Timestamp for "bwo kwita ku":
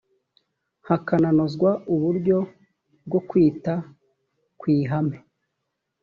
3.05-4.65